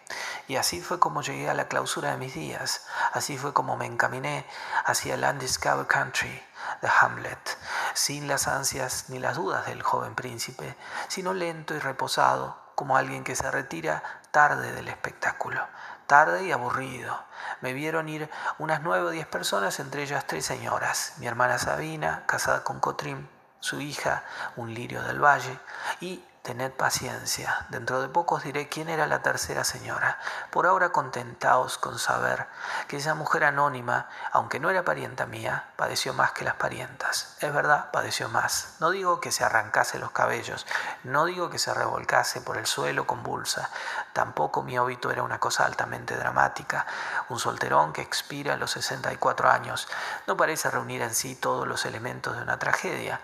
Y 0.46 0.56
así 0.56 0.80
fue 0.80 0.98
como 0.98 1.22
llegué 1.22 1.48
a 1.48 1.54
la 1.54 1.68
clausura 1.68 2.10
de 2.10 2.16
mis 2.16 2.34
días. 2.34 2.86
Así 3.12 3.38
fue 3.38 3.52
como 3.52 3.76
me 3.76 3.86
encaminé 3.86 4.46
hacia 4.84 5.14
el 5.14 5.24
Undiscovered 5.24 5.86
Country 5.86 6.42
de 6.82 6.88
Hamlet, 7.00 7.58
sin 7.94 8.28
las 8.28 8.48
ansias 8.48 9.06
ni 9.08 9.18
las 9.18 9.36
dudas 9.36 9.66
del 9.66 9.82
joven 9.82 10.14
príncipe, 10.14 10.76
sino 11.08 11.34
lento 11.34 11.74
y 11.74 11.78
reposado, 11.78 12.58
como 12.74 12.96
alguien 12.96 13.24
que 13.24 13.36
se 13.36 13.50
retira 13.50 14.02
tarde 14.30 14.72
del 14.72 14.88
espectáculo. 14.88 15.66
Tarde 16.06 16.44
y 16.44 16.52
aburrido. 16.52 17.22
Me 17.60 17.72
vieron 17.74 18.08
ir 18.08 18.30
unas 18.58 18.80
nueve 18.82 19.06
o 19.06 19.10
diez 19.10 19.26
personas, 19.26 19.78
entre 19.80 20.02
ellas 20.02 20.26
tres 20.26 20.46
señoras. 20.46 21.14
Mi 21.18 21.26
hermana 21.26 21.58
Sabina, 21.58 22.24
casada 22.26 22.64
con 22.64 22.80
Cotrim, 22.80 23.26
su 23.60 23.80
hija, 23.80 24.24
un 24.56 24.74
lirio 24.74 25.02
del 25.02 25.22
valle, 25.22 25.58
y 26.00 26.24
tened 26.48 26.72
paciencia, 26.72 27.66
dentro 27.68 28.00
de 28.00 28.08
poco 28.08 28.36
os 28.36 28.42
diré 28.42 28.70
quién 28.70 28.88
era 28.88 29.06
la 29.06 29.20
tercera 29.20 29.64
señora. 29.64 30.18
Por 30.50 30.66
ahora 30.66 30.92
contentaos 30.92 31.76
con 31.76 31.98
saber 31.98 32.46
que 32.86 32.96
esa 32.96 33.14
mujer 33.14 33.44
anónima, 33.44 34.08
aunque 34.32 34.58
no 34.58 34.70
era 34.70 34.82
parienta 34.82 35.26
mía, 35.26 35.66
padeció 35.76 36.14
más 36.14 36.32
que 36.32 36.46
las 36.46 36.54
parientas. 36.54 37.36
Es 37.40 37.52
verdad, 37.52 37.90
padeció 37.90 38.30
más. 38.30 38.76
No 38.80 38.88
digo 38.88 39.20
que 39.20 39.30
se 39.30 39.44
arrancase 39.44 39.98
los 39.98 40.10
cabellos, 40.12 40.66
no 41.04 41.26
digo 41.26 41.50
que 41.50 41.58
se 41.58 41.74
revolcase 41.74 42.40
por 42.40 42.56
el 42.56 42.64
suelo 42.64 43.06
convulsa, 43.06 43.68
tampoco 44.14 44.62
mi 44.62 44.78
óbito 44.78 45.10
era 45.10 45.22
una 45.22 45.38
cosa 45.38 45.66
altamente 45.66 46.16
dramática. 46.16 46.86
Un 47.28 47.38
solterón 47.38 47.92
que 47.92 48.00
expira 48.00 48.54
a 48.54 48.56
los 48.56 48.70
64 48.70 49.50
años 49.50 49.86
no 50.26 50.38
parece 50.38 50.70
reunir 50.70 51.02
en 51.02 51.14
sí 51.14 51.34
todos 51.34 51.68
los 51.68 51.84
elementos 51.84 52.36
de 52.36 52.42
una 52.42 52.58
tragedia. 52.58 53.20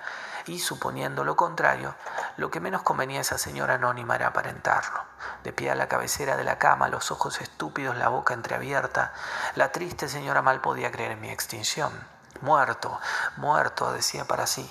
Y, 0.47 0.59
suponiendo 0.59 1.25
lo 1.25 1.37
contrario, 1.37 1.95
lo 2.37 2.51
que 2.51 2.61
menos 2.61 2.83
convenía 2.83 3.19
a 3.19 3.23
esa 3.23 3.39
señora 3.39 3.75
anónima 3.75 4.17
era 4.17 4.29
aparentarlo. 4.29 5.01
De 5.43 5.53
pie 5.53 5.71
a 5.71 5.75
la 5.75 5.89
cabecera 5.89 6.37
de 6.37 6.45
la 6.45 6.59
cama, 6.59 6.89
los 6.89 7.11
ojos 7.11 7.41
estúpidos, 7.41 7.97
la 7.97 8.09
boca 8.09 8.35
entreabierta, 8.35 9.13
la 9.55 9.73
triste 9.73 10.09
señora 10.09 10.43
mal 10.43 10.61
podía 10.61 10.91
creer 10.91 11.13
en 11.13 11.21
mi 11.21 11.31
extinción. 11.31 12.14
Muerto, 12.41 13.01
muerto, 13.37 13.93
decía 13.93 14.25
para 14.25 14.47
sí 14.47 14.69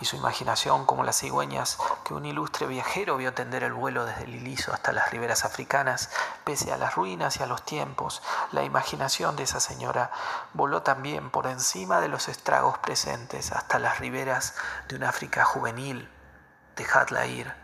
y 0.00 0.04
su 0.04 0.16
imaginación, 0.16 0.84
como 0.84 1.04
las 1.04 1.18
cigüeñas 1.18 1.78
que 2.04 2.14
un 2.14 2.24
ilustre 2.24 2.66
viajero 2.66 3.16
vio 3.16 3.34
tender 3.34 3.62
el 3.62 3.72
vuelo 3.72 4.04
desde 4.04 4.24
el 4.24 4.34
Iliso 4.34 4.72
hasta 4.72 4.92
las 4.92 5.10
riberas 5.10 5.44
africanas, 5.44 6.10
pese 6.44 6.72
a 6.72 6.76
las 6.76 6.94
ruinas 6.96 7.36
y 7.36 7.42
a 7.42 7.46
los 7.46 7.62
tiempos, 7.64 8.22
la 8.50 8.64
imaginación 8.64 9.36
de 9.36 9.44
esa 9.44 9.60
señora 9.60 10.10
voló 10.54 10.82
también 10.82 11.30
por 11.30 11.46
encima 11.46 12.00
de 12.00 12.08
los 12.08 12.28
estragos 12.28 12.78
presentes 12.78 13.52
hasta 13.52 13.78
las 13.78 14.00
riberas 14.00 14.54
de 14.88 14.96
un 14.96 15.04
África 15.04 15.44
juvenil. 15.44 16.10
Dejadla 16.76 17.26
ir, 17.26 17.54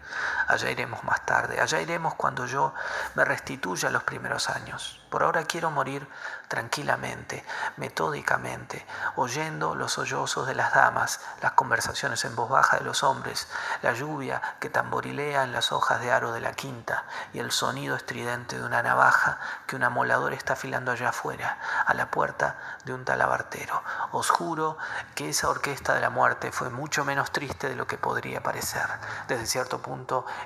allá 0.47 0.71
iremos 0.71 1.05
más 1.05 1.25
tarde, 1.25 1.61
allá 1.61 1.81
iremos 1.81 2.14
cuando 2.14 2.47
yo 2.47 2.75
me 3.14 3.25
restituya 3.25 3.90
los 3.90 4.03
primeros 4.03 4.49
años. 4.49 5.01
Por 5.11 5.23
ahora 5.23 5.44
quiero 5.44 5.71
morir 5.71 6.07
tranquilamente, 6.49 7.44
metódicamente, 7.77 8.87
oyendo 9.16 9.75
los 9.75 9.92
sollozos 9.92 10.47
de 10.47 10.55
las 10.55 10.75
damas, 10.75 11.21
las 11.40 11.53
conversaciones 11.53 12.25
en 12.25 12.37
voz 12.37 12.51
baja 12.51 12.79
de 12.79 12.85
los 12.85 13.03
hombres, 13.03 13.49
la 13.83 13.92
lluvia 13.92 14.42
que 14.61 14.68
tamborilea 14.68 15.44
en 15.44 15.53
las 15.53 15.73
hojas 15.73 16.01
de 16.01 16.12
aro 16.12 16.33
de 16.33 16.40
la 16.40 16.53
quinta 16.53 17.05
y 17.33 17.38
el 17.38 17.53
sonido 17.53 17.97
estridente 17.97 18.59
de 18.59 18.64
una 18.64 18.83
navaja 18.83 19.38
que 19.66 19.77
un 19.77 19.85
amolador 19.85 20.33
está 20.33 20.55
afilando 20.55 20.92
allá 20.92 21.11
afuera, 21.11 21.59
a 21.87 21.94
la 21.94 22.11
puerta 22.11 22.57
de 22.85 22.92
un 22.92 23.05
talabartero. 23.05 23.83
Os 24.12 24.31
juro 24.31 24.77
que 25.14 25.31
esa 25.31 25.49
orquesta 25.49 25.94
de 25.94 26.01
la 26.01 26.11
muerte 26.11 26.53
fue 26.53 26.71
mucho 26.71 27.05
menos 27.05 27.31
triste 27.33 27.68
de 27.68 27.77
lo 27.77 27.87
que 27.87 27.99
podría 27.99 28.42
parecer. 28.42 28.87
Desde 29.27 29.47
cierto 29.47 29.81
punto 29.81 29.97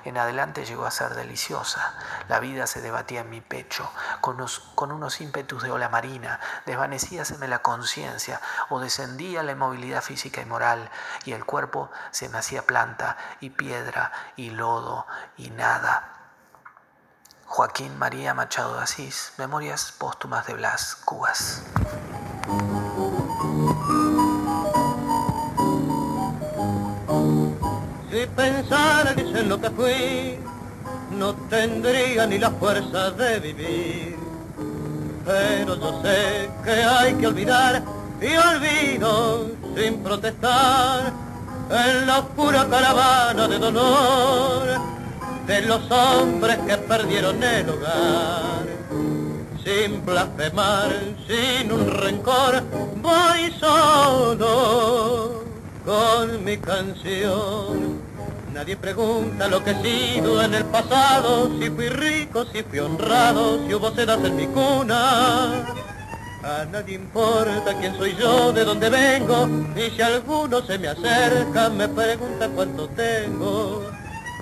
en 0.03 0.17
adelante 0.17 0.65
llegó 0.65 0.85
a 0.85 0.91
ser 0.91 1.15
deliciosa. 1.15 1.93
La 2.27 2.39
vida 2.39 2.67
se 2.67 2.81
debatía 2.81 3.21
en 3.21 3.29
mi 3.29 3.41
pecho, 3.41 3.89
con 4.21 4.35
unos, 4.35 4.59
con 4.75 4.91
unos 4.91 5.21
ímpetus 5.21 5.63
de 5.63 5.71
ola 5.71 5.89
marina, 5.89 6.39
desvanecíaseme 6.65 7.47
la 7.47 7.59
conciencia 7.59 8.41
o 8.69 8.79
descendía 8.79 9.43
la 9.43 9.51
inmovilidad 9.51 10.01
física 10.01 10.41
y 10.41 10.45
moral, 10.45 10.89
y 11.25 11.33
el 11.33 11.45
cuerpo 11.45 11.89
se 12.11 12.29
me 12.29 12.37
hacía 12.37 12.65
planta 12.65 13.17
y 13.39 13.51
piedra 13.51 14.11
y 14.35 14.49
lodo 14.49 15.05
y 15.37 15.49
nada. 15.51 16.09
Joaquín 17.45 17.97
María 17.99 18.33
Machado 18.33 18.77
de 18.77 18.83
Asís, 18.83 19.33
Memorias 19.37 19.91
Póstumas 19.91 20.47
de 20.47 20.55
Blas 20.55 20.95
Cubas. 20.95 21.61
Si 28.23 28.27
pensara 28.29 29.11
en 29.17 29.49
lo 29.49 29.59
que 29.59 29.69
fui, 29.71 30.37
no 31.11 31.35
tendría 31.49 32.25
ni 32.25 32.39
la 32.39 32.51
fuerza 32.51 33.11
de 33.11 33.39
vivir. 33.41 34.15
Pero 35.25 35.75
yo 35.75 36.01
sé 36.01 36.49
que 36.63 36.71
hay 36.71 37.15
que 37.15 37.27
olvidar 37.27 37.83
y 38.21 38.33
olvido 38.37 39.47
sin 39.75 40.01
protestar 40.01 41.11
en 41.69 42.07
la 42.07 42.19
oscura 42.19 42.65
caravana 42.69 43.45
de 43.49 43.59
dolor 43.59 44.69
de 45.45 45.61
los 45.63 45.91
hombres 45.91 46.59
que 46.65 46.77
perdieron 46.77 47.43
el 47.43 47.69
hogar. 47.71 48.65
Sin 49.65 50.05
blasfemar, 50.05 50.93
sin 51.27 51.73
un 51.73 51.91
rencor, 51.91 52.63
voy 53.01 53.51
solo 53.59 55.43
con 55.85 56.41
mi 56.45 56.55
canción. 56.55 58.02
Nadie 58.53 58.77
pregunta 58.77 59.47
lo 59.47 59.63
que 59.63 59.71
he 59.71 59.81
sido 59.81 60.39
en 60.43 60.53
el 60.53 60.65
pasado, 60.65 61.49
si 61.59 61.71
fui 61.71 61.89
rico, 61.89 62.45
si 62.45 62.61
fui 62.61 62.77
honrado, 62.77 63.65
si 63.65 63.73
hubo 63.73 63.89
sedas 63.95 64.23
en 64.23 64.35
mi 64.35 64.45
cuna. 64.45 65.65
A 66.43 66.63
nadie 66.71 66.95
importa 66.95 67.75
quién 67.79 67.97
soy 67.97 68.15
yo, 68.15 68.53
de 68.53 68.63
dónde 68.63 68.91
vengo, 68.91 69.49
y 69.75 69.89
si 69.89 70.01
alguno 70.03 70.61
se 70.61 70.77
me 70.77 70.89
acerca 70.89 71.69
me 71.69 71.87
pregunta 71.87 72.47
cuánto 72.49 72.87
tengo. 72.89 73.89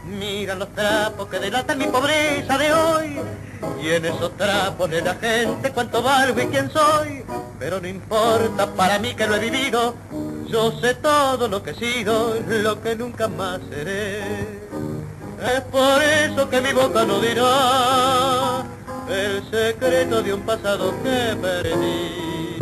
Mira 0.03 0.55
los 0.55 0.69
trapos 0.73 1.29
que 1.29 1.39
delatan 1.39 1.77
mi 1.77 1.85
pobreza 1.85 2.57
de 2.57 2.73
hoy, 2.73 3.19
y 3.81 3.89
en 3.91 4.05
esos 4.05 4.35
trapos 4.35 4.89
de 4.89 5.01
la 5.03 5.15
gente 5.15 5.71
cuánto 5.71 6.03
valgo 6.03 6.41
y 6.41 6.47
quién 6.47 6.69
soy, 6.69 7.23
pero 7.57 7.79
no 7.79 7.87
importa 7.87 8.67
para 8.73 8.99
mí 8.99 9.15
que 9.15 9.25
lo 9.25 9.35
he 9.35 9.39
vivido, 9.39 9.95
yo 10.51 10.71
sé 10.81 10.95
todo 10.95 11.47
lo 11.47 11.63
que 11.63 11.71
he 11.71 11.75
sido, 11.75 12.35
lo 12.47 12.81
que 12.81 12.95
nunca 12.95 13.27
más 13.27 13.59
seré. 13.69 14.19
Es 15.55 15.61
por 15.71 16.03
eso 16.03 16.49
que 16.49 16.61
mi 16.61 16.73
boca 16.73 17.05
no 17.05 17.19
dirá 17.19 18.63
el 19.09 19.43
secreto 19.49 20.21
de 20.21 20.33
un 20.33 20.41
pasado 20.41 20.93
que 21.03 21.35
perdí. 21.41 22.59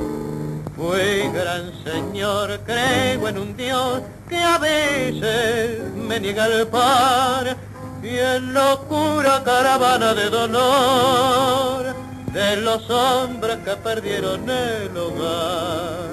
Fui 0.78 1.30
gran 1.34 1.74
señor, 1.84 2.60
creo 2.66 3.28
en 3.28 3.38
un 3.38 3.58
Dios 3.58 4.02
que 4.30 4.38
a 4.38 4.58
veces 4.58 5.82
me 5.94 6.20
niega 6.20 6.46
el 6.46 6.68
par 6.68 7.58
y 8.02 8.18
en 8.18 8.54
locura 8.54 9.44
caravana 9.44 10.14
de 10.14 10.30
dolor 10.30 11.94
de 12.32 12.56
los 12.58 12.90
hombres 12.90 13.58
que 13.66 13.76
perdieron 13.76 14.50
el 14.50 14.96
hogar. 14.96 16.09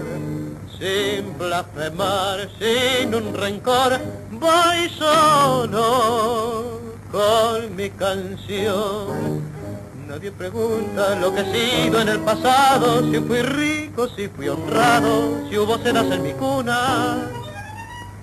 Sin 0.78 1.38
blasfemar, 1.38 2.48
sin 2.58 3.14
un 3.14 3.34
rencor, 3.34 3.98
voy 4.30 4.90
solo 4.98 6.80
con 7.10 7.74
mi 7.74 7.88
canción. 7.90 9.42
Nadie 10.06 10.30
pregunta 10.32 11.16
lo 11.16 11.34
que 11.34 11.40
he 11.40 11.52
sido 11.52 12.00
en 12.00 12.08
el 12.08 12.20
pasado, 12.20 13.10
si 13.10 13.18
fui 13.20 13.42
rico, 13.42 14.08
si 14.08 14.28
fui 14.28 14.48
honrado, 14.48 15.48
si 15.48 15.58
hubo 15.58 15.78
cenas 15.78 16.10
en 16.10 16.22
mi 16.22 16.32
cuna. 16.32 17.30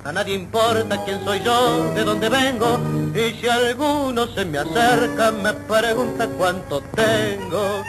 A 0.03 0.11
nadie 0.11 0.35
importa 0.35 1.03
quién 1.05 1.23
soy 1.23 1.41
yo, 1.43 1.91
de 1.93 2.03
dónde 2.03 2.29
vengo, 2.29 2.79
y 3.15 3.31
si 3.39 3.47
alguno 3.47 4.27
se 4.27 4.45
me 4.45 4.59
acerca 4.59 5.31
me 5.31 5.53
pregunta 5.53 6.27
cuánto 6.37 6.81
tengo. 6.95 7.83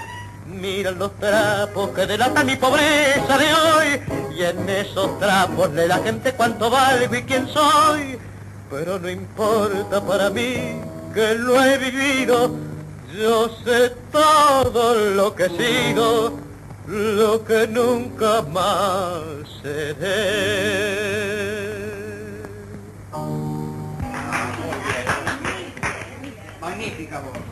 Mira 0.47 0.91
los 0.93 1.13
trapos 1.17 1.91
que 1.91 2.07
delatan 2.07 2.47
mi 2.47 2.57
pobreza 2.57 3.39
de 3.39 3.53
hoy, 3.55 4.01
y 4.37 4.43
en 4.43 4.69
esos 4.69 5.19
trapos 5.19 5.73
de 5.75 5.87
la 5.87 5.99
gente 5.99 6.33
cuánto 6.33 6.71
valgo 6.71 7.15
y 7.15 7.23
quién 7.23 7.47
soy. 7.49 8.19
Pero 8.71 8.99
no 8.99 9.09
importa 9.09 10.01
para 10.05 10.31
mí 10.31 10.81
que 11.13 11.35
lo 11.35 11.63
he 11.63 11.79
vivido, 11.79 12.51
yo 13.17 13.49
sé 13.65 13.91
todo 14.11 14.95
lo 15.11 15.35
que 15.35 15.45
he 15.45 15.51
sido, 15.51 16.33
lo 16.89 17.45
que 17.45 17.69
nunca 17.69 18.43
más 18.43 19.23
seré. 19.63 20.25
Magnífica 26.61 27.21
voz. 27.21 27.44